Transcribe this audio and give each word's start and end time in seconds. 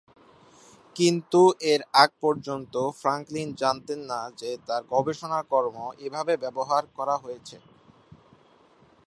কিন্তু 0.95 1.41
এর 1.71 1.81
আগ 1.93 2.09
পর্যন্ত 2.23 2.73
ফ্রাঙ্কলিন 3.01 3.49
জানতেন 3.61 3.99
না 4.11 4.19
যে 4.39 4.49
তাঁর 4.67 4.83
গবেষণাকর্ম 4.93 5.77
এভাবে 6.05 6.33
ব্যবহার 6.43 6.83
করা 6.97 7.15
হয়েছে। 7.23 7.57